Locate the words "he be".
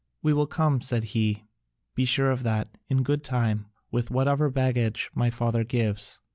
1.13-2.05